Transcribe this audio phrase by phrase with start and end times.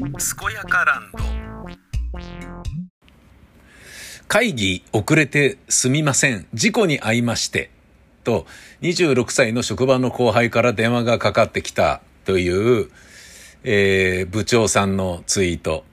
[0.00, 0.08] 健
[0.54, 1.18] やかランド。
[4.28, 6.46] 会議遅れてすみません。
[6.54, 7.70] 事故に遭いまして。
[8.24, 8.46] と
[8.80, 12.90] 26歳の職場の後輩から電話がかかってきたという、
[13.62, 15.84] えー、部長さんのツイート。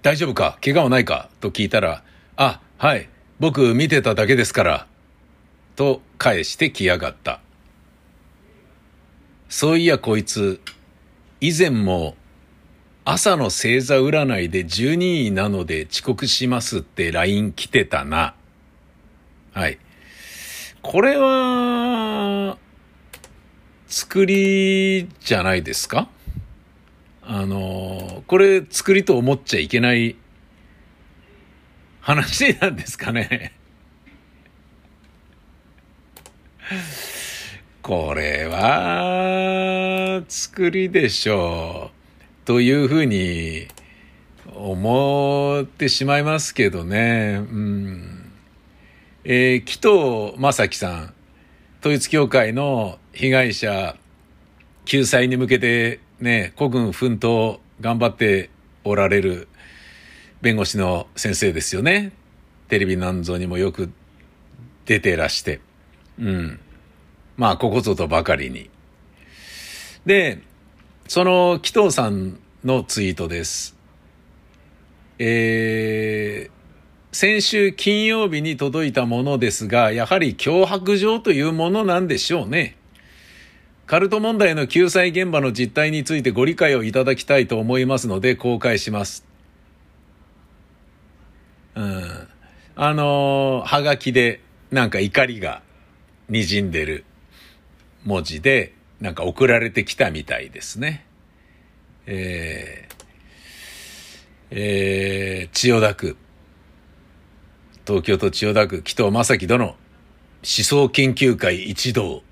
[0.00, 0.56] 大丈夫か？
[0.64, 1.28] 怪我はないか？
[1.40, 2.02] と聞いたら
[2.36, 3.10] あはい。
[3.38, 4.86] 僕見てただけですから。
[5.74, 7.40] と返してきやがった。
[9.50, 10.62] そういやこいつ
[11.42, 12.16] 以前も
[13.08, 18.34] 朝の星座占いで12位なので遅刻しますって LINE 来てたな。
[19.52, 19.78] はい。
[20.82, 22.58] これは、
[23.86, 26.08] 作りじゃないですか？
[27.22, 30.16] あの、これ作りと思っちゃいけない
[32.00, 33.52] 話なんですかね？
[37.82, 41.95] これは、作りでしょう。
[42.46, 43.66] というふうに
[44.54, 47.40] 思ってしまいますけどね。
[47.40, 48.32] うん。
[49.24, 51.14] えー、紀藤正樹さん、
[51.80, 53.96] 統一教会の被害者
[54.84, 58.50] 救済に向けてね、孤軍奮闘頑張って
[58.84, 59.48] おられる
[60.40, 62.12] 弁護士の先生ですよね。
[62.68, 63.90] テレビなんぞにもよく
[64.84, 65.60] 出てらして。
[66.20, 66.60] うん。
[67.36, 68.70] まあ、ここぞとばかりに。
[70.06, 70.38] で、
[71.08, 73.76] その紀藤さんのツイートです。
[75.18, 82.76] えー、先週金曜日に届いたものですが、やはり脅迫状というものなんでしょうね。
[83.86, 89.24] カルト問題の救済現場の実態についてご理解をいただきたいと思いますので公開します。
[91.76, 92.28] うん。
[92.74, 94.40] あの、はがきで
[94.72, 95.62] なんか怒りが
[96.30, 97.04] 滲んでる
[98.04, 101.04] 文字でなんか送られてきたみたいですね。
[102.06, 102.94] えー、
[104.50, 106.16] えー、千代田区、
[107.86, 109.76] 東京都千代田区、紀藤正樹殿、思
[110.42, 112.22] 想研究会一同、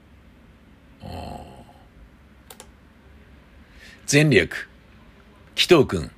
[4.10, 4.68] 前略、
[5.54, 6.10] 紀藤君、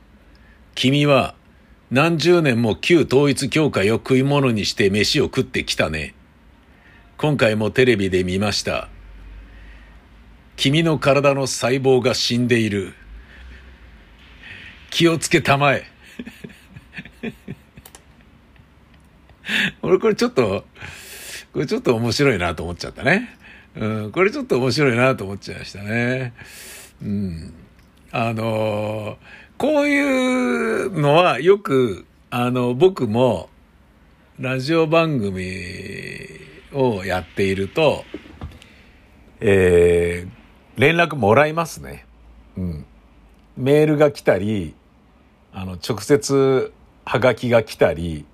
[0.74, 1.34] 君は
[1.90, 6.14] 何十年も旧統一教会を食い物にして飯を食ってきたね。
[7.16, 8.88] 今回もテレビで見ました。
[10.56, 12.94] 君の体の細胞が死んでいる。
[14.90, 15.84] 気をつけたまえ。
[19.82, 20.64] 俺これちょっと、
[21.52, 23.36] これちょっと面白いなと思っちゃったね。
[23.74, 26.32] うん、これちょっと面白いなと思っちゃいましたね。
[27.02, 27.52] うん。
[28.10, 29.18] あの
[29.58, 33.48] こういうのはよく、あの、僕も、
[34.38, 35.50] ラジオ番組
[36.72, 38.04] をやっていると、
[39.40, 40.35] えー、
[40.76, 42.06] 連絡もらいますね。
[42.56, 42.84] うん。
[43.56, 44.74] メールが来たり、
[45.52, 46.72] あの、直接
[47.04, 48.26] はがきが来たり、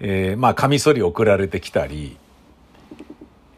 [0.00, 2.16] えー、まあ、カミソリ送られてきたり、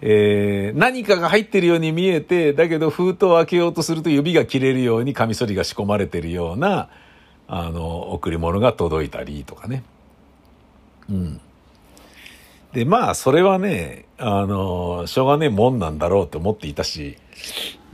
[0.01, 6.89] えー、何かが入ってるように見えて、だけど封筒を開けようとすると指が切れるようにカミソリが仕込まれてるような、
[7.49, 9.83] あの、贈り物が届いたりとかね。
[11.11, 11.41] うん。
[12.73, 17.17] で、まあ、それはね、あの、しょうがねえもんなんだろうって思っていたし、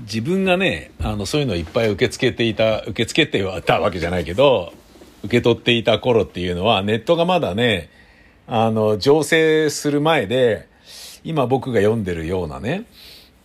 [0.00, 4.72] 自分がね、あの、そういうのをいっぱい受け付けていた、受け付けてはたわけじゃないけど、
[5.24, 7.88] 受け取っていた頃っていうのは、ネットがまだね、
[8.46, 10.68] あの、醸成する前で、
[11.22, 12.84] 今僕が読んでるようなね、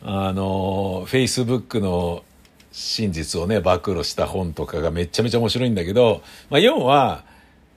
[0.02, 2.24] あの、Facebook の
[2.72, 7.24] 真実をね、暴露した本とかがめちゃめちゃ面白いんだけど、まあ、要は、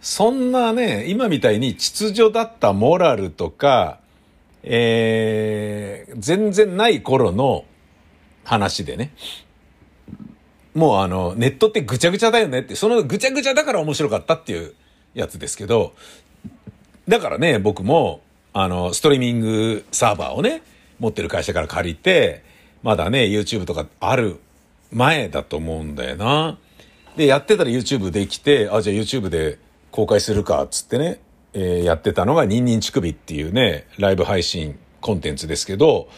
[0.03, 4.01] そんなね、今みたいに秩序だったモラルとか、
[4.65, 7.65] えー、全然ない頃の
[8.43, 9.15] 話でね。
[10.75, 14.75] もうあの、ネットってぐちゃぐちゃだよねって、そのぐちゃぐちゃだから面白かったっていう
[15.15, 15.95] やつですけど、
[17.07, 20.63] だからね、僕も、あの、ストリーミングサーバーをね、
[20.99, 22.43] 持ってる会社から借りて、
[22.83, 24.41] まだね、YouTube とかある
[24.91, 26.59] 前だと思うんだよな。
[27.17, 29.59] で、やってたら YouTube できて、あ、じゃあ YouTube で
[29.93, 31.21] 公開するかっ、つってね、
[31.53, 36.09] えー、やってたのが、ニンニン乳首っていうね、ライブ配信コンテンツですけど、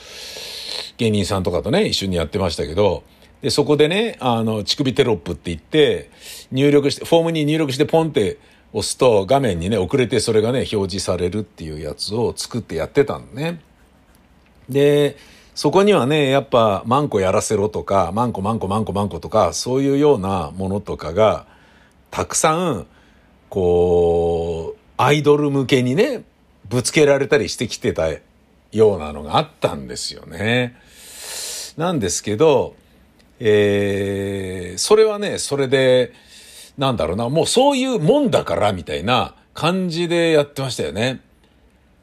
[0.96, 3.02] 芸人さんとかとね、一緒にやってましたけど、
[3.42, 6.10] で、そこでね、あの、乳首テロップって言って、
[6.52, 8.38] 入力して、フォームに入力してポンって
[8.72, 13.60] 押すと画面にね、遅れてそれがね、表示されるっていうやつを作ってやってたんね。
[14.68, 15.16] で、
[15.54, 21.46] そこにはね、やっぱ、マンコやらせろとか、マンコマンコマンコマンコとか、そういうようなものとかが、
[22.10, 22.86] たくさん、
[23.54, 26.24] こう、アイドル向けにね、
[26.68, 28.08] ぶつけられたりしてきてた
[28.72, 30.74] ようなのがあったんですよね。
[31.76, 32.74] なんですけど、
[33.38, 36.12] えー、それはね、それで、
[36.78, 41.20] なんだろうな、もうそういうもんだからみたいな感じでやってましたよね。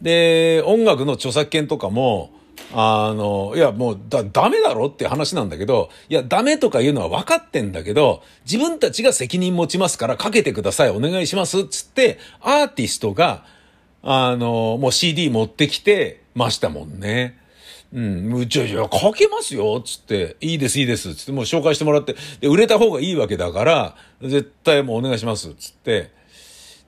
[0.01, 2.31] で、音楽の著作権とかも、
[2.73, 13.45] あの、いや、もう、だ、ダメだろって話なんだけど、いや、ダメとか言うのは分かってんだけど、自分たちが責任持ちますからかけてください、お願いします、つって、アーティストが、
[14.03, 17.37] あの、もう CD 持ってきてましたもんね。
[17.93, 26.09] うん、じゃじゃかけますよ、つって、いいです、いいです、つって、もう紹介してもらって、で、売れた方がいいわけだから、絶対もうお願いします、つって、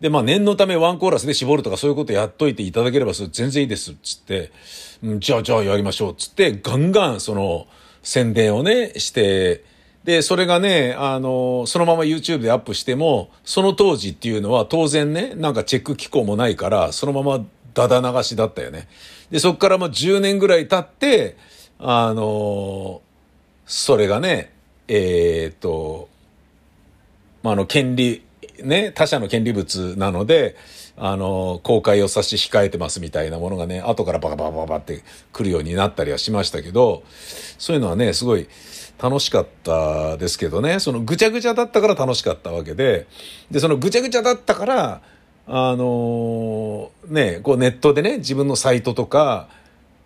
[0.04, 4.52] で、まあ念のためワンコーラスで絞るとかそういうことやっといていただければそれ全然いいですっ、つって、
[5.02, 7.68] うん、じゃあじゃあやりましょうっ、つって、ガンガンその
[8.02, 9.64] 宣伝をね、して、
[10.04, 18.90] で、それがね、あの、そのまま YouTube でアップしても、その当時っていうのは当然ね、なんかチェック機構もないから、そのままダダ流しだったよね。
[19.32, 21.38] で、そっからもう10年ぐらい経って、
[21.80, 23.02] あの、
[23.66, 24.52] それがね、
[24.90, 26.10] えー、っと、
[27.42, 28.22] まあ、あの、権利、
[28.64, 30.56] ね、他者の権利物なので、
[30.96, 37.04] あの、公開を差し控えてますみたいなものがね、後からバカバカバカって来るようになったりはしましたけど、
[37.58, 38.48] そういうのはね、すごい
[39.02, 43.08] 楽しかったですけどね、そのぐちゃぐちゃだったから楽しかったわけで、
[43.52, 45.02] で、そのぐちゃぐちゃだったから、
[45.46, 49.50] あのね、こうネットでね、自分のサイトとか、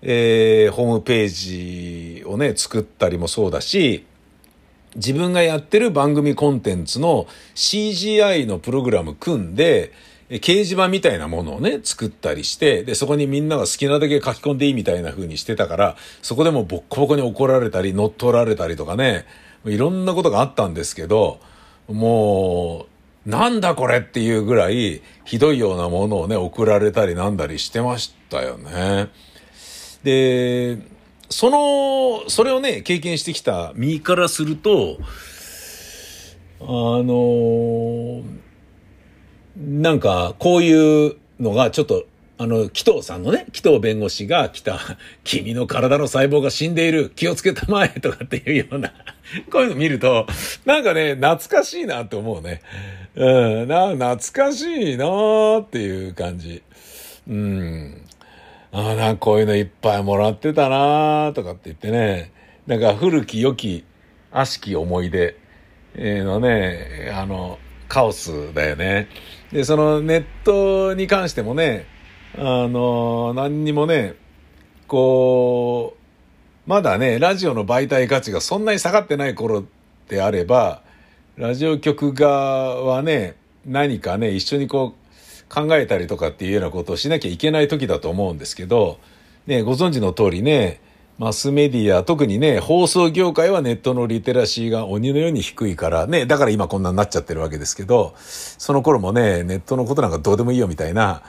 [0.01, 1.27] えー、ホームペー
[2.21, 4.06] ジをね、作ったりもそうだし、
[4.95, 9.91] 自分がやってる番組コンテンツの CGI のプログラム組んで、
[10.29, 19.25] 掲示板みたいなものをね、作ったりして、で、そこにみんなが好きなだけ書き込んでいいみたいな風にしてたから、そこでもボッコボコに怒られたり、乗っ取られたりとかね、
[19.65, 21.39] いろんなことがあったんですけど、
[21.87, 22.87] も
[23.25, 29.07] う、なんだこれっていうぐらい、ひどいようなものをね、送られたりなんだりしてましたよね。
[30.03, 30.77] で、
[31.29, 34.97] その、それをね、経験してきた身からすると、
[36.59, 38.23] あの
[39.57, 42.05] なんか、こういうのがちょっと、
[42.39, 44.79] あの、紀藤さんのね、紀藤弁護士が来た、
[45.23, 48.93] 君の体の細胞が死んでいる、気をつけたまえとかっていうような、
[49.51, 50.27] こういうの見ると、
[50.65, 52.61] なんかね、懐かしいなって思うね。
[53.15, 56.61] うん、な、懐かしいなーっていう感じ。
[57.27, 58.06] うん。
[58.71, 62.31] ああ、なんかこういうのいっぱいもらってたなとかって言ってね、
[62.65, 63.85] なんか古き良き
[64.31, 65.37] 悪しき思い出
[65.95, 69.07] のね、あの、カオスだよね。
[69.51, 71.85] で、そのネットに関してもね、
[72.37, 74.15] あの、何にもね、
[74.87, 79.63] こう、まだね、ラジオの媒体価値がそんなに下がってない頃
[80.09, 80.81] であれば、
[81.37, 83.35] ラジオ局側はね、
[83.65, 85.06] 何かね、一緒にこう、
[85.49, 88.99] 考えたりとかっていうようなことをしなきゃいけない時だと思うんですけど、
[89.45, 90.81] ね、ご存知の通りね、
[91.17, 101.23] マスメディア、特にね、放送業界はネットのリテラシーが鬼のように低いからね、だから今こんなになっちゃってるわけですけど、その頃もね、ネットのことなんかどうでもいいよみたいな、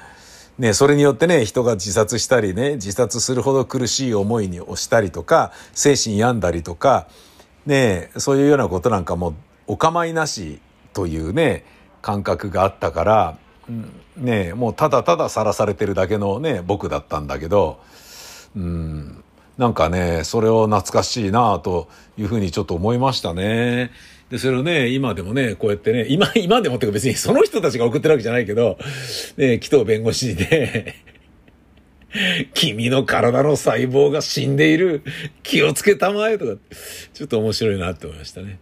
[0.58, 7.06] ね、それによってね、人が自殺したりね、自殺するほど苦しい思いにをしたりとか、精神病んだりとか、
[7.64, 9.34] ね、そういうようなことなんかも
[9.66, 10.60] お構いなし
[10.92, 11.64] というね、
[12.02, 13.38] 感覚があったから、
[14.16, 17.80] ねもうただたださらされてるだけのね僕だったんだけど
[18.56, 19.22] うん
[19.56, 23.90] なんかねそれを懐かしいなというふうにちょっと思いましたね。
[24.30, 28.78] で、それをね、今でもね、こうやってね、今、今でもってか別にその人たちが送ってるわけじゃないけど、
[29.38, 30.96] ね、紀藤弁護士で
[32.52, 35.02] 君の体の細胞が死んでいる。
[35.42, 36.60] 気をつけたまえとか、
[37.14, 38.58] ちょっと面白いなって思いましたね。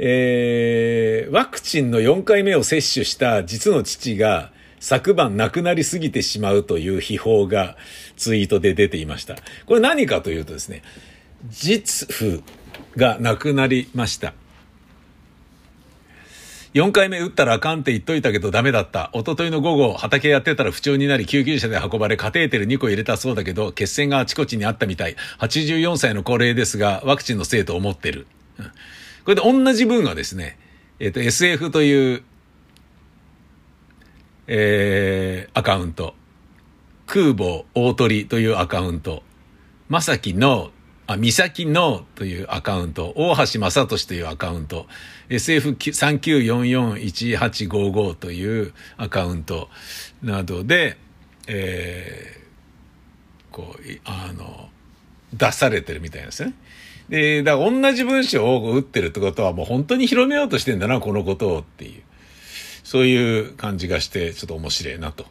[0.00, 7.76] えー、ワクチンの4回目を接種した実の父が昨晩亡くなりすぎてしまうという秘宝が
[8.16, 9.34] ツイートで出ていました。
[9.66, 10.82] これ何かというとですね、
[11.48, 12.44] 実父
[12.96, 14.34] が亡くなりました。
[16.74, 19.10] 4回目打ったらあかんって言っといたけどダメだった。
[19.14, 25.16] 一昨日の午後、畑やってたら不調になり救急車で運ばれカテーテル2個入れたそうだけど、血栓があちこちにあったみたい。
[25.40, 28.28] 84歳の高齢ですが、ワクチンのせいと思ってる。
[29.28, 30.58] これで同じ文がですね、
[30.98, 32.22] えっ、ー、と、SF という、
[34.46, 36.14] えー、アカウント、
[37.06, 39.22] 空母大鳥というアカウント、
[39.90, 40.70] まさきの、
[41.06, 44.86] あ、三崎のというアカウント、大橋正俊というアカウント、
[45.28, 49.68] SF39441855 というアカウント。
[50.22, 50.96] などで、
[51.48, 54.70] えー、こう、あの、
[55.34, 56.54] 出されてるみたいなんですね。
[57.08, 62.02] で、だから同じ文章を打ってるってことはもう本当に広めようとしてんだな、このことをっていう。
[62.84, 65.26] そういう感じがして、ちょっと面白いなと。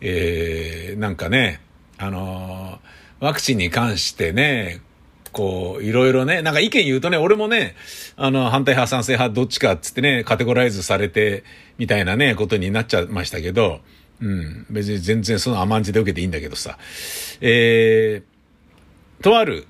[0.00, 1.60] えー、なんかね、
[1.98, 4.80] あのー、ワクチンに関してね、
[5.32, 7.76] こう、いろいろね、なんか意見言うとね、俺もね、
[8.16, 11.44] あの、反対派、賛成派、どっちかっつってね、カテゴライズされて、
[11.78, 13.80] みたいなね、ことになっちゃいましたけど、
[14.20, 16.78] うん、別に全然その甘んじで受けていいんだけどさ、
[17.40, 19.66] えー、とある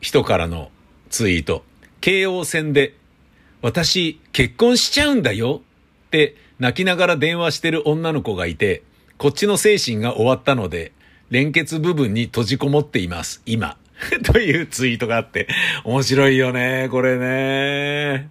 [0.00, 0.70] 人からの
[1.10, 1.62] ツイート、
[2.00, 2.94] 京王線で、
[3.62, 5.60] 私、結婚しちゃうんだよ
[6.06, 8.82] って泣きながら電話してる女の子がいて、
[9.18, 10.92] こっちの精神が終わったので、
[11.28, 13.76] 連結部分に閉じこもっています、今。
[14.24, 15.46] というツイートがあって、
[15.84, 18.29] 面白いよね、これね。